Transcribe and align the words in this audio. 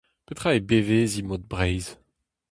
Petra 0.25 0.49
eo 0.55 0.65
beveziñ 0.69 1.25
mod 1.27 1.43
Breizh? 1.51 1.91